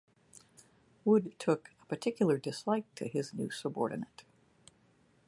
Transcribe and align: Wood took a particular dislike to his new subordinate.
Wood 1.05 1.35
took 1.37 1.69
a 1.79 1.85
particular 1.85 2.39
dislike 2.39 2.85
to 2.95 3.07
his 3.07 3.35
new 3.35 3.51
subordinate. 3.51 4.23